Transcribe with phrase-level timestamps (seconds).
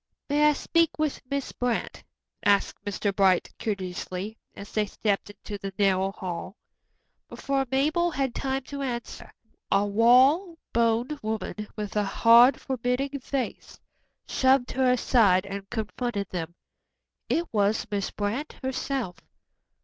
[0.29, 2.03] "May I speak with Miss Brant?"
[2.43, 3.15] asked Mr.
[3.15, 6.55] Bright courteously, as they stepped into the narrow hall.
[7.29, 9.31] Before Mabel had time to answer,
[9.69, 9.91] a tall,
[10.49, 13.79] raw boned woman, with a hard, forbidding face,
[14.27, 16.55] shoved her aside and confronted them.
[17.29, 19.17] It was Miss Brant herself.